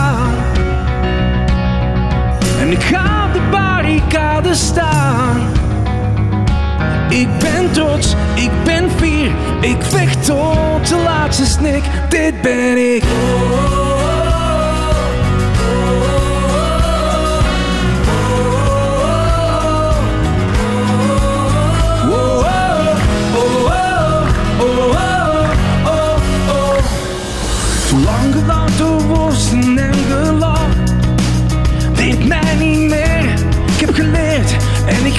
[2.73, 5.53] ik ga op de barricade staan
[7.13, 9.31] ik ben trots, ik ben fier,
[9.61, 11.83] ik vecht tot de laatste snik.
[12.09, 13.03] Dit ben ik.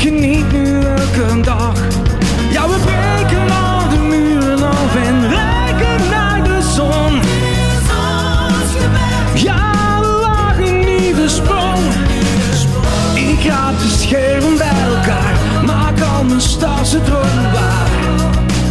[0.03, 1.73] Geniet nu elke dag.
[2.51, 7.13] Ja, we breken al de muren af en reiken naar de zon.
[9.33, 11.83] Ja, we lagen niet de sprong.
[13.15, 15.33] Ik raap de scherven bij elkaar,
[15.65, 17.89] maak al mijn stadse dromen waar.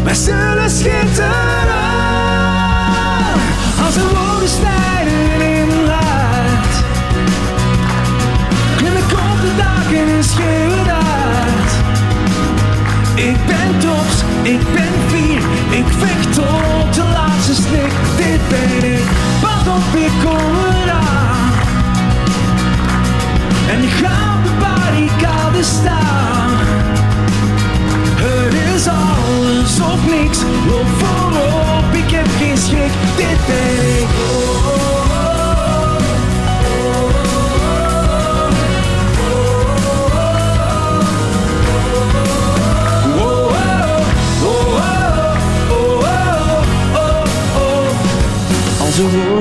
[0.04, 1.70] Wij zullen schitteren
[3.84, 6.74] als de woorden snijden in hart.
[8.76, 10.71] Klim ik op de daken en schreeuw.
[13.22, 17.92] Ik ben trots, ik ben fier, ik vecht tot de laatste snik.
[18.16, 19.04] Dit ben ik,
[19.40, 21.52] pas op, ik kom eraan.
[23.68, 26.50] En ik ga op de barricade staan.
[28.16, 32.92] Het is alles of niks, loop voorop, ik heb geen schrik.
[33.16, 34.91] Dit ben ik.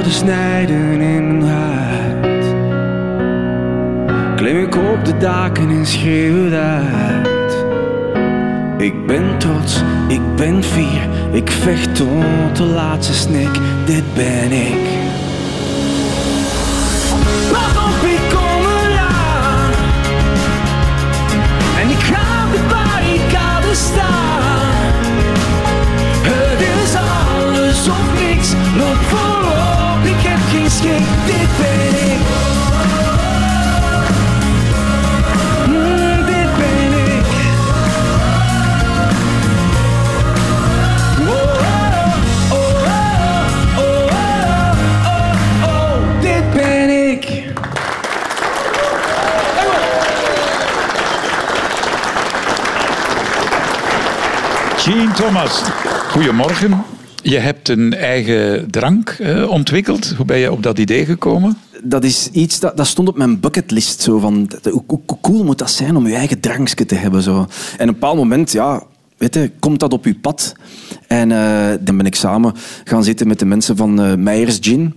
[0.01, 2.45] Woorden snijden in mijn hart
[4.35, 7.65] Klim ik op de daken en schreeuw het uit.
[8.77, 13.59] Ik ben trots, ik ben fier Ik vecht tot de laatste snik.
[13.85, 15.00] Dit ben ik
[56.09, 56.83] Goedemorgen.
[57.23, 60.13] Je hebt een eigen drank eh, ontwikkeld.
[60.17, 61.57] Hoe ben je op dat idee gekomen?
[61.83, 64.01] dat is iets dat, dat stond op mijn bucketlist.
[64.01, 67.21] Zo van, hoe, cool moet dat zijn om je eigen drankje te hebben?
[67.21, 67.37] Zo.
[67.37, 68.83] En op een bepaald moment, ja,
[69.17, 70.53] weet je, komt dat op je pad.
[71.07, 74.93] En eh, dan ben ik samen gaan zitten met de mensen van eh Meijers Gin.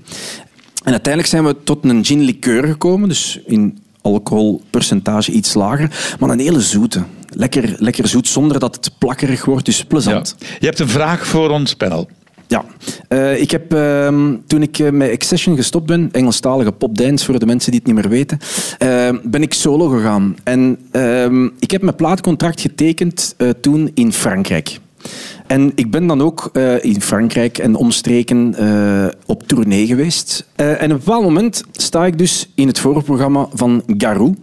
[0.84, 3.08] En uiteindelijk zijn we tot een gin liqueur gekomen.
[3.08, 6.16] Dus in alcoholpercentage iets lager.
[6.18, 7.02] Maar een hele zoete.
[7.36, 9.64] Lekker, lekker zoet, zonder dat het plakkerig wordt.
[9.64, 10.36] Dus plezant.
[10.58, 12.08] Je hebt een vraag voor ons panel.
[12.46, 12.64] Ja,
[13.08, 17.46] Eh, ik heb ehm, toen ik eh, met Accession gestopt ben, Engelstalige popdance voor de
[17.46, 18.38] mensen die het niet meer weten,
[18.78, 20.36] eh, ben ik solo gegaan.
[20.44, 24.78] En ehm, ik heb mijn plaatcontract getekend eh, toen in Frankrijk.
[25.46, 30.46] En ik ben dan ook eh, in Frankrijk en omstreken eh, op tournee geweest.
[30.56, 34.34] Eh, en op een bepaald moment sta ik dus in het voorprogramma van Garou.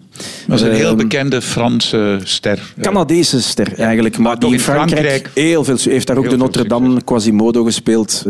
[0.47, 2.73] Dat is een heel Ehm, bekende Franse ster.
[2.81, 5.77] Canadese ster eigenlijk, maar, die in Frankrijk, Frankrijk heel veel.
[5.83, 8.25] Heeft daar ook de Notre Dame Quasimodo gespeeld.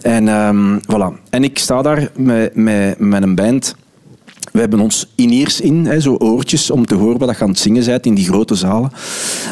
[0.00, 1.30] en ehm, voilà.
[1.30, 3.74] En ik sta daar met, met, met een band.
[4.52, 7.58] We hebben ons in-ears in, hè, zo oortjes, om te horen wat je aan het
[7.58, 8.90] zingen bent in die grote zalen.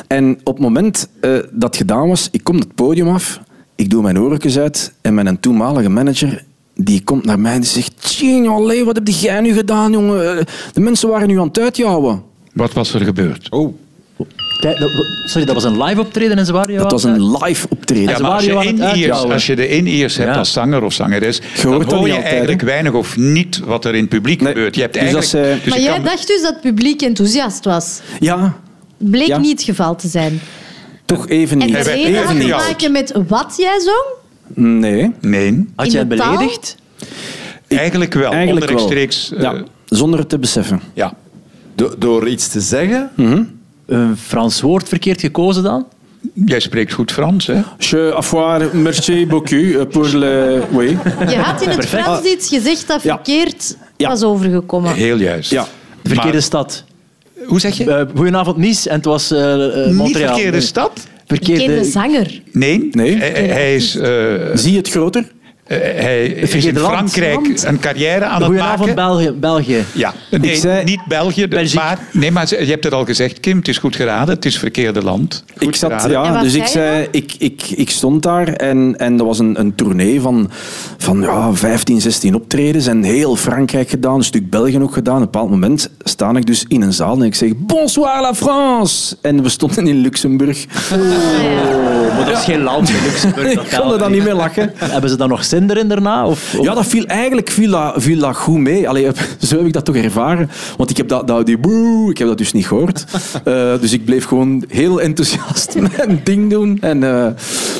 [0.06, 3.40] En op het moment eh, dat het gedaan was, ik kom het podium af,
[3.74, 7.70] ik doe mijn oortjes uit en een toenmalige manager die komt naar mij en die
[7.70, 7.92] zegt...
[8.02, 10.46] Tjing, allee, wat heb jij nu gedaan, jongen?
[10.72, 12.22] De mensen waren nu aan het uitjouwen.
[12.52, 13.50] Wat was er gebeurd?
[13.50, 13.74] Oh.
[15.24, 17.66] Sorry, dat was een live optreden en ze waren jou Dat was het- een live
[17.70, 18.04] optreden.
[18.04, 19.32] Ja, Ja, maar als je, het in-ears, uitjouwen.
[19.32, 20.38] als je de in-ears hebt Ja.
[20.38, 24.00] als zanger of zangeres, dan hoor je altijd, eigenlijk weinig of niet wat er in
[24.00, 24.52] het publiek Nee.
[24.52, 24.74] gebeurt.
[24.74, 27.02] Je hebt Dus als, eh, dus maar je jij kan- dacht dus dat het publiek
[27.02, 28.00] enthousiast was.
[28.20, 28.56] Ja,
[28.98, 29.38] Bleek Ja.
[29.38, 30.40] niet het geval te zijn.
[31.04, 31.76] toch even En niet.
[31.76, 34.04] reden had even te niet maken met wat jij zong?
[34.80, 36.76] Nee, Nee, Had in jij beledigd?
[37.68, 38.32] eigenlijk wel.
[38.32, 38.70] eigenlijk.
[38.70, 39.32] Onderrechtstreeks.
[39.32, 40.80] eh, Ja, zonder het te beseffen.
[40.94, 41.14] ja.
[41.74, 43.10] Do- door iets te zeggen?
[43.86, 45.86] Een Frans woord verkeerd gekozen dan?
[46.44, 47.60] Jij spreekt goed Frans, hè?
[47.78, 50.62] Je avoir merci beaucoup euh, pour le...
[50.72, 50.98] Oui.
[51.28, 54.08] Je had in het Frans iets gezegd dat verkeerd Ja.
[54.08, 54.94] was overgekomen.
[54.94, 55.50] Heel juist.
[55.50, 55.66] Ja.
[56.02, 56.84] De verkeerde Maar- stad.
[57.46, 57.90] Hoe zeg je?
[57.94, 60.34] Eh, goedenavond Nice en het was eh eh, Niet Montreal.
[60.34, 61.06] verkeerde stad?
[61.26, 61.62] Verkeerde...
[61.64, 62.40] Bekende zanger.
[62.52, 62.88] Nee.
[62.92, 63.16] Nee.
[63.16, 64.08] Hij, hij is, eh,
[64.54, 65.32] Zie je het groter?
[65.66, 66.94] Eh, hij is in verkeerde land.
[66.94, 67.64] Frankrijk Land.
[67.64, 68.94] een carrière aan het Goedenavond maken.
[68.94, 69.30] België.
[69.30, 69.84] België.
[69.92, 73.56] Ja, nee, zei- niet België, de- maar, nee, maar je hebt het al gezegd, Kim,
[73.58, 75.44] het is goed geraden, het is verkeerde land.
[75.56, 76.32] Goed Ik zat, geraden.
[76.32, 79.74] Ja, dus ik, zei, ik, ik, ik stond daar en, en dat was een, een
[79.74, 80.50] tournee van,
[80.98, 85.14] van ja, 15, 16 optredens en heel Frankrijk gedaan, een stuk België ook gedaan.
[85.16, 88.34] Op een bepaald moment sta ik dus in een zaal en ik zeg Bonsoir la
[88.34, 89.16] France!
[89.22, 90.64] En we stonden in Luxemburg.
[90.92, 93.52] Oh, maar dat is geen land in Luxemburg.
[93.52, 94.72] ik kon er dan niet meer lachen.
[94.76, 96.26] Hebben ze dan nog zin erin daarna?
[96.26, 98.88] Of, of- Ja, dat viel, eigenlijk viel dat, viel dat goed mee.
[98.88, 99.08] Allee,
[99.48, 100.50] zo heb ik dat toch ervaren.
[100.76, 103.04] Want ik heb dat, dat, die boe, ik heb dat dus niet gehoord.
[103.44, 106.78] Eh, dus ik bleef gewoon heel enthousiast mijn ding doen.
[106.80, 107.26] En eh,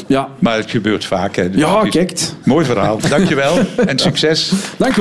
[0.06, 1.36] ja, Maar het gebeurt vaak.
[1.36, 1.50] Hè.
[1.50, 2.18] Dus Ja, het is- kijk.
[2.44, 2.98] Mooi verhaal.
[3.08, 4.52] Dankjewel en succes.
[4.76, 4.94] dank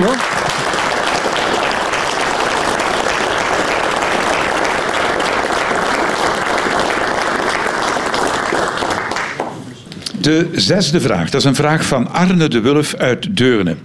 [10.26, 13.76] De zesde vraag, dat is een vraag van Arne de Wulf uit Deurne.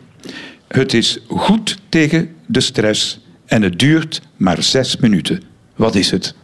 [0.69, 5.43] Het is goed tegen de stress en het duurt maar zes minuten.
[5.77, 6.35] Wat is het?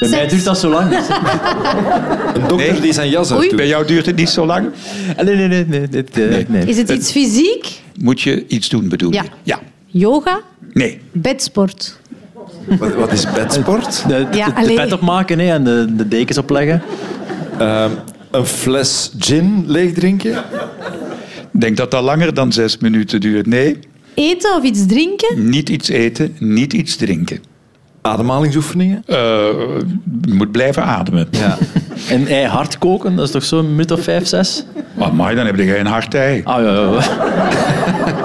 [0.00, 0.92] Bij mij duurt dat zo lang.
[2.34, 2.80] Een dokter Nee.
[2.80, 3.54] die zijn jas Oei.
[3.54, 4.68] Bij jou duurt het niet zo lang.
[5.24, 5.64] nee, nee, nee.
[5.66, 6.64] nee, dit, eh, nee.
[6.66, 7.80] Is het iets fysiek?
[8.00, 9.16] Moet je iets doen, bedoel je?
[9.16, 9.24] Ja.
[9.42, 9.60] Ja.
[9.86, 10.40] Yoga?
[10.72, 11.00] Nee.
[11.12, 11.98] Bedsport?
[12.78, 14.04] Wat, wat is bedsport?
[14.08, 14.76] De, Ja, de, de allee.
[14.76, 16.82] bed opmaken hè, en de, de dekens opleggen.
[17.58, 17.90] Ehm,
[18.30, 20.32] een fles gin leegdrinken?
[21.52, 23.46] Ik denk dat dat langer dan zes minuten duurt.
[23.46, 23.78] Nee,
[24.14, 25.48] Eten of iets drinken?
[25.48, 27.40] niet iets eten, niet iets drinken.
[28.02, 29.02] Ademhalingsoefeningen?
[29.06, 29.16] Eh,
[30.24, 31.28] je moet blijven ademen.
[31.30, 31.58] Ja.
[32.08, 34.64] En ei hard koken, dat is toch zo'n minuut of vijf, zes?
[35.12, 36.40] Maar dan heb je geen hard ei.
[36.44, 37.00] Ah, ja, ja.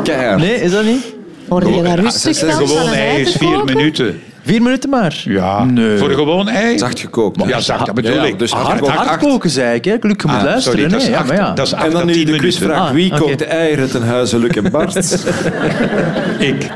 [0.04, 0.40] Keihard.
[0.40, 1.14] Nee, is dat niet?
[1.48, 2.38] Hoorde je daar rustig?
[2.38, 3.76] Gewoon ei is vier koken?
[3.78, 4.20] minuten.
[4.46, 5.22] Vier minuten maar?
[5.26, 5.98] Ja, Nee.
[5.98, 6.78] voor een gewoon ei.
[6.78, 7.48] Zacht gekookt.
[7.48, 8.40] Ja, zacht, dat bedoel ik.
[8.40, 9.86] dus Hard- hard- Hard, hard koken, zei ik.
[9.86, 9.96] Hè.
[10.00, 10.80] Gelukkig, je moet Ah, luisteren.
[10.80, 11.54] sorry, dat is nee, ja, acht, maar ja.
[11.54, 12.38] dat is acht En dan nu de minuten.
[12.38, 12.88] quizvraag.
[12.88, 13.20] Ah, Wie oké.
[13.22, 14.96] kookt de eieren ten huize Luc en Bart?
[16.50, 16.70] Ik.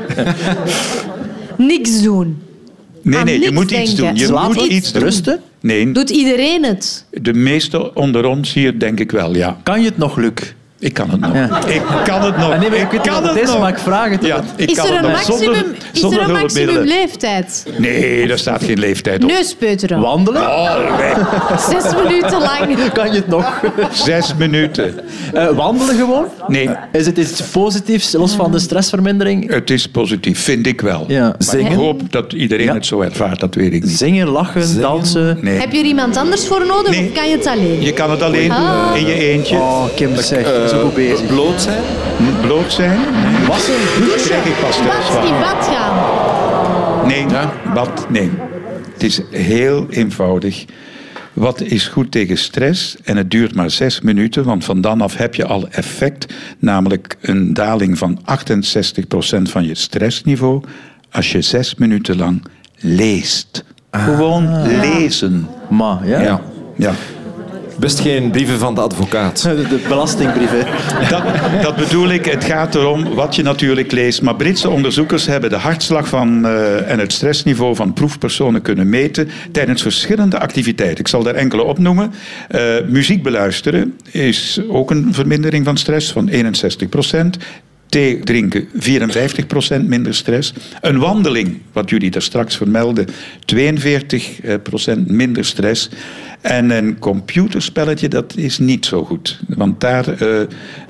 [1.56, 2.42] Niks doen.
[3.02, 4.14] Nee, nee, je moet iets denken.
[4.28, 4.44] doen.
[4.44, 5.02] Je moet iets doen.
[5.02, 5.40] Rusten?
[5.60, 7.04] Nee, Doet iedereen het?
[7.10, 9.56] de meeste onder ons hier denk ik wel, ja.
[9.62, 10.32] Kan je het nog, Luc?
[10.80, 11.34] Ik kan het nog.
[11.34, 11.64] Ja.
[11.66, 12.52] Ik kan het nog.
[12.52, 13.58] Ah, nee, ik kan het het is, nog.
[13.60, 14.24] maar ik vraag het.
[14.24, 15.24] Ja, ik Is kan er het.
[15.24, 17.66] Zonder, maximum, is zonder er een maximum leeftijd?
[17.78, 19.30] Nee, daar staat geen leeftijd op.
[19.30, 20.00] Neuspeuteren.
[20.00, 20.42] Wandelen?
[20.42, 21.12] Oh, nee.
[21.80, 22.58] Zes minuten lang.
[22.92, 23.60] Kan je het nog?
[23.92, 24.94] Zes minuten.
[25.34, 26.24] Eh, wandelen gewoon?
[26.46, 29.50] Nee, Is het iets positiefs, los van de stressvermindering?
[29.52, 31.04] het is positief, vind ik wel.
[31.08, 31.34] Ja.
[31.56, 32.74] Ik hoop dat iedereen Ja.
[32.74, 33.96] het zo ervaart, dat weet ik niet.
[33.98, 35.38] Zingen, lachen, dansen.
[35.40, 35.58] Nee.
[35.58, 37.06] Heb je er iemand anders voor nodig Nee.
[37.08, 37.82] of kan je het alleen?
[37.82, 38.86] Je kan het alleen Ah.
[38.88, 39.56] doen, in je eentje.
[39.56, 41.26] Oh, Kim, zeg, zo goed bezig.
[41.26, 41.82] Bloot zijn?
[42.40, 42.98] Bloot zijn?
[43.46, 43.74] Wassen?
[44.08, 47.06] Dat krijg ik pas thuis Bad, in bad gaan.
[47.06, 47.26] Nee,
[47.74, 48.30] bad, nee.
[48.92, 50.64] Het is heel eenvoudig.
[51.32, 52.96] Wat is goed tegen stress?
[53.04, 56.34] En het duurt maar zes minuten, want van dan af heb je al effect.
[56.58, 58.22] Namelijk een daling van 68%
[59.42, 60.62] van je stressniveau.
[61.10, 62.42] Als je zes minuten lang
[62.76, 63.64] leest.
[63.90, 65.48] Gewoon lezen.
[65.68, 66.20] Ma, ja.
[66.20, 66.40] Ja.
[66.76, 66.92] ja.
[67.80, 69.42] Best geen brieven van de advocaat.
[69.42, 69.78] De,
[70.48, 71.08] hè.
[71.08, 71.22] Dat,
[71.62, 72.24] dat bedoel ik.
[72.24, 74.22] Het gaat erom wat je natuurlijk leest.
[74.22, 79.28] Maar Britse onderzoekers hebben de hartslag van, eh, en het stressniveau van proefpersonen kunnen meten
[79.52, 80.98] tijdens verschillende activiteiten.
[80.98, 82.12] Ik zal daar enkele opnoemen.
[82.48, 86.88] Eh, muziek beluisteren is ook een vermindering van stress van 61
[87.90, 90.52] Thee drinken, 54% minder stress.
[90.80, 93.12] Een wandeling, wat jullie daar straks vermelden, 42%
[95.06, 95.90] minder stress.
[96.40, 99.40] En een computerspelletje, dat is niet zo goed.
[99.48, 100.28] Want daar eh,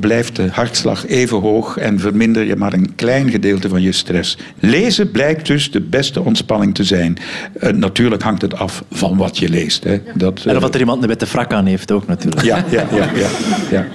[0.00, 4.38] blijft de hartslag even hoog en verminder je maar een klein gedeelte van je stress.
[4.58, 7.16] Lezen blijkt dus de beste ontspanning te zijn.
[7.60, 9.84] Eh, natuurlijk hangt het af van wat je leest.
[9.84, 10.00] Hè.
[10.14, 12.42] Dat, En of eh, dat er iemand een witte frak aan heeft ook natuurlijk.
[12.42, 13.10] ja, ja, ja.
[13.70, 13.86] ja,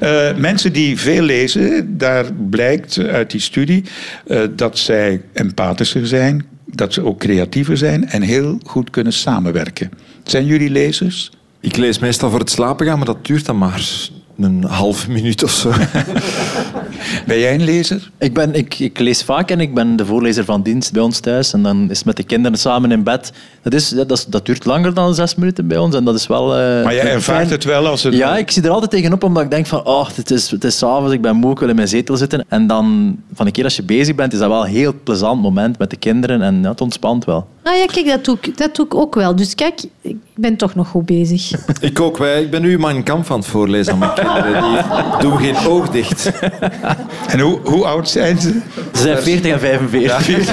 [0.00, 0.34] ja.
[0.36, 3.84] Mensen die veel lezen, daar blijkt uit die studie
[4.26, 9.90] eh, dat zij empathischer zijn, dat ze ook creatiever zijn en heel goed kunnen samenwerken.
[10.24, 11.30] Zijn jullie lezers?
[11.60, 15.42] Ik lees meestal voor het slapen gaan, maar dat duurt dan maar een halve minuut
[15.42, 15.72] of zo.
[17.26, 18.10] Ben jij een lezer?
[18.18, 21.18] Ik, ben, ik, ik lees vaak en ik ben de voorlezer van dienst bij ons
[21.20, 21.52] thuis.
[21.52, 23.32] En dan is het met de kinderen samen in bed.
[23.62, 25.94] Dat, is, dat, is- dat duurt langer dan zes minuten bij ons.
[25.94, 26.54] En dat is wel...
[26.56, 28.02] eh, Maar jij ervaart het wel als.
[28.02, 30.78] Ja, ik zie er altijd tegenop omdat ik denk van, oh, het is, het is
[30.78, 32.44] s'avonds, ik ben moe, ik wil in mijn zetel zitten.
[32.48, 35.42] En dan, van een keer als je bezig bent, is dat wel een heel plezant
[35.42, 37.46] moment met de kinderen en ja, het ontspant wel.
[37.64, 39.36] Ah ja, kijk, dat doe, ik, dat doe ik ook wel.
[39.36, 41.50] Dus kijk, ik ben toch nog goed bezig.
[41.80, 42.18] ik ook.
[42.18, 44.62] Wij, ik ben nu Mein Kampf aan het voorlezen aan mijn kinderen.
[44.62, 46.30] Die doen geen oog dicht.
[47.32, 48.60] En hoe, hoe oud zijn ze?
[48.94, 50.52] Ze zijn 40 en 45.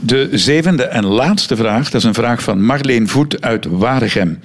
[0.00, 4.40] De zevende en laatste vraag, dat is een vraag van Marleen Voet uit Waregem.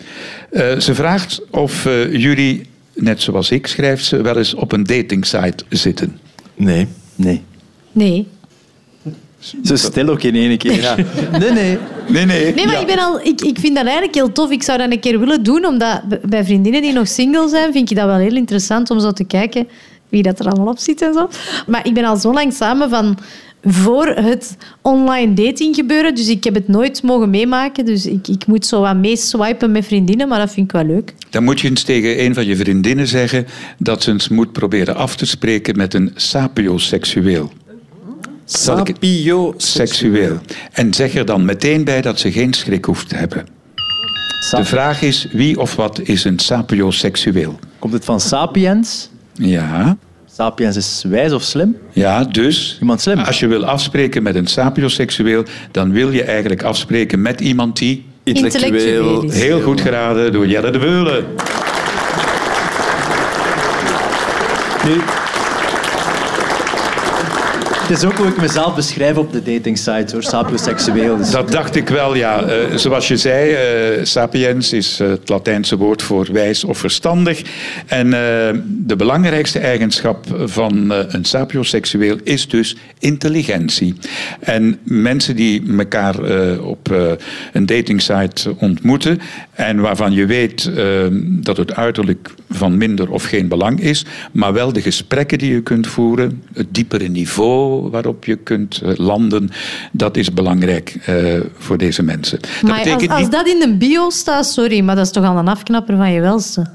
[0.49, 4.83] Eh, ze vraagt of eh, jullie, net zoals ik, schrijft ze, wel eens op een
[4.83, 6.19] datingsite zitten.
[6.55, 6.87] Nee.
[7.15, 7.43] Nee.
[7.91, 8.27] Nee.
[9.63, 10.95] Zo stil ook in één keer.
[11.39, 11.77] Nee, nee.
[12.07, 12.53] Nee, nee.
[12.53, 12.79] Nee, maar Ja.
[12.81, 14.51] ik, ben al, ik, ik vind dat eigenlijk heel tof.
[14.51, 17.89] Ik zou dat een keer willen doen, omdat bij vriendinnen die nog single zijn, vind
[17.89, 19.67] je dat wel heel interessant om zo te kijken
[20.09, 21.29] wie dat er allemaal op zit en zo.
[21.67, 23.17] Maar ik ben al zo lang samen van
[23.63, 27.85] voor het online dating gebeuren, dus ik heb het nooit mogen meemaken.
[27.85, 31.13] Dus ik, ik moet zo wat meeswipen met vriendinnen, maar dat vind ik wel leuk.
[31.29, 33.47] Dan moet je eens tegen een van je vriendinnen zeggen
[33.77, 37.51] dat ze eens moet proberen af te spreken met een sapioseksueel.
[38.49, 40.37] Sapio Seksueel.
[40.71, 43.45] En zeg er dan meteen bij dat ze geen schrik hoeft te hebben.
[44.51, 47.59] De vraag is, wie of wat is een sapioseksueel?
[47.79, 49.09] Komt het van sapiens?
[49.33, 49.97] Ja,
[50.33, 51.77] Sapiens is wijs of slim?
[51.91, 53.19] ja, dus Iemand slim.
[53.19, 58.05] als je wil afspreken met een sapioseksueel, dan wil je eigenlijk afspreken met iemand die...
[58.23, 59.29] Intellectueel.
[59.29, 61.25] Heel goed geraden door Jelle de Beulen.
[64.85, 65.01] Nu,
[67.87, 70.23] het is ook hoe ik mezelf beschrijf op de datingsites, hoor.
[70.23, 71.17] Sapioseksueel.
[71.17, 72.43] Dus Dat dacht ik wel, ja.
[72.43, 77.41] Eh, zoals je zei, eh, sapiens is eh, het Latijnse woord voor wijs of verstandig.
[77.85, 78.09] En
[78.67, 83.95] de belangrijkste eigenschap van een sapioseksueel is dus intelligentie.
[84.39, 86.15] En mensen die elkaar
[86.59, 86.89] op
[87.53, 89.19] een datingsite ontmoeten
[89.53, 90.71] en waarvan je weet
[91.21, 95.61] dat het uiterlijk van minder of geen belang is, maar wel de gesprekken die je
[95.61, 99.49] kunt voeren, het diepere niveau waarop je kunt eh, landen,
[99.91, 102.39] dat is belangrijk eh, voor deze mensen.
[102.39, 103.31] Dat Maar als, als niet...
[103.31, 106.21] dat in de bio staat, sorry, maar dat is toch al een afknapper van je
[106.21, 106.65] welste.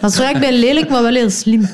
[0.00, 1.68] Dat is waar, ik ben lelijk, maar wel heel slim.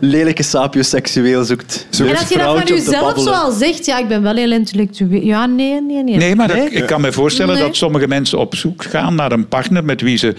[0.00, 1.86] Lelijke sapioseksueel zoekt.
[1.98, 5.22] En als je dat van jezelf zo al zegt, ja, ik ben wel heel intellectueel.
[5.22, 6.16] Ja, nee, nee, nee.
[6.16, 7.62] Nee, maar dat- ik kan me voorstellen Nee.
[7.64, 10.34] dat sommige mensen op zoek gaan naar een partner met wie ze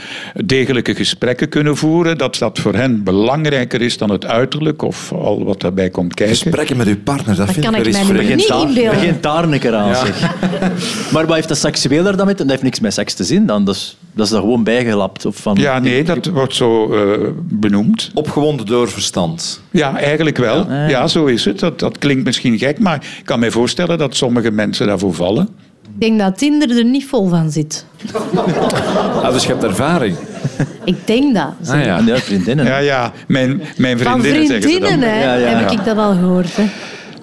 [0.46, 2.18] degelijke gesprekken kunnen voeren.
[2.18, 6.36] Dat dat voor hen belangrijker is dan het uiterlijk of al wat daarbij komt kijken.
[6.36, 8.90] Gesprekken met uw partner, dat, vind kan ik wel eens niet inbeelden.
[9.00, 10.20] begint daar een keer aan, zeg.
[11.14, 12.36] Maar wat heeft dat seksueel daar dan mee?
[12.36, 13.66] te- Dat heeft niks met seks te zien dan.
[13.66, 15.26] Dat is, dat is er gewoon bijgelapt.
[15.26, 18.12] Of van, Ja, nee, dat wordt zo eh, benoemd.
[18.14, 19.51] Opgewonden door verstand.
[19.72, 20.72] Ja, eigenlijk wel.
[20.72, 21.60] Ja, zo is het.
[21.60, 25.48] Dat, dat klinkt misschien gek, maar ik kan me voorstellen dat sommige mensen daarvoor vallen.
[25.84, 27.86] Ik denk dat Tinder er niet vol van zit.
[29.24, 30.16] Ah, dus je hebt ervaring.
[30.86, 31.54] Ik denk dat.
[31.70, 32.00] Ah, ja.
[32.06, 32.66] Ja, vriendinnen.
[32.66, 35.98] Ja, ja, mijn, mijn Van vriendinnen, zeggen ze vriendinnen, hè, Ja, ja, heb ik dat
[35.98, 36.56] al gehoord.
[36.56, 36.64] Hè.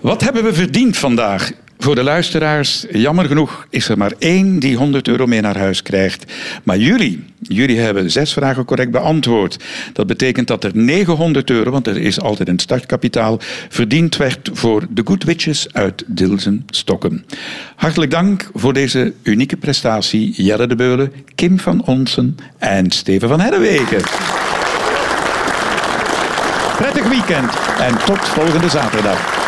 [0.01, 1.51] Wat hebben we verdiend vandaag?
[1.79, 5.83] Voor de luisteraars, jammer genoeg, is er maar één die 100 euro mee naar huis
[5.83, 6.33] krijgt.
[6.62, 9.64] Maar jullie, jullie hebben zes vragen correct beantwoord.
[9.93, 13.38] Dat betekent dat er 900 euro, want er is altijd een startkapitaal,
[13.69, 17.25] verdiend werd voor de Good Witches uit Dilsen Stokken.
[17.77, 23.41] Hartelijk dank voor deze unieke prestatie, Jelle de Beulen, Kim van Onsen en Steven van
[23.41, 24.03] Herwegen.
[26.77, 29.47] Prettig weekend en tot volgende zaterdag.